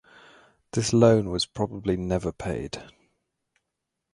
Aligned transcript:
This 0.71 0.93
loan 0.93 1.29
was 1.29 1.45
probably 1.45 1.95
never 1.95 2.31
paid. 2.31 2.81